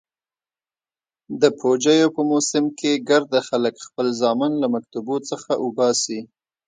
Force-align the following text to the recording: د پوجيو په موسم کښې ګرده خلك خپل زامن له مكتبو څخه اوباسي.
د 1.41 1.43
پوجيو 1.59 2.07
په 2.15 2.21
موسم 2.31 2.63
کښې 2.79 2.93
ګرده 3.09 3.39
خلك 3.47 3.75
خپل 3.85 4.07
زامن 4.21 4.51
له 4.61 4.67
مكتبو 4.75 5.15
څخه 5.29 5.51
اوباسي. 5.63 6.19